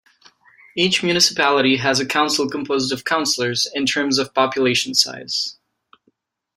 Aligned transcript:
Each 0.75 1.03
municipality 1.03 1.77
has 1.77 1.99
a 1.99 2.07
council 2.07 2.49
composed 2.49 2.91
of 2.91 3.05
councilors 3.05 3.67
in 3.71 3.85
terms 3.85 4.17
of 4.17 4.33
population 4.33 4.95
size. 4.95 5.57